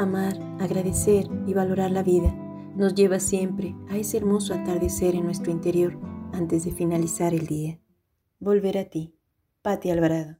[0.00, 2.34] Amar, agradecer y valorar la vida
[2.74, 6.00] nos lleva siempre a ese hermoso atardecer en nuestro interior
[6.32, 7.78] antes de finalizar el día.
[8.38, 9.14] Volver a ti,
[9.60, 10.38] Patti Alvarado.